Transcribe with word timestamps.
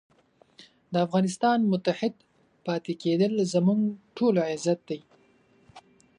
د 0.93 0.95
افغانستان 1.05 1.59
متحد 1.71 2.13
پاتې 2.65 2.93
کېدل 3.03 3.33
زموږ 3.53 3.79
ټولو 4.17 4.39
عزت 4.51 4.79
دی. 4.89 4.99